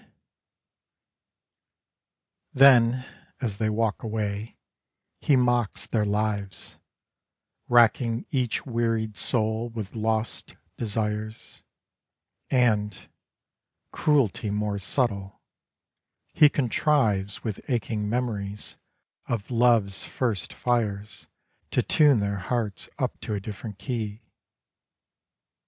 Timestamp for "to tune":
21.69-22.21